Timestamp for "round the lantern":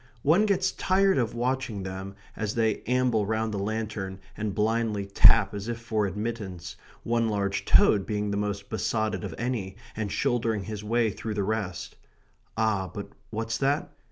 3.27-4.17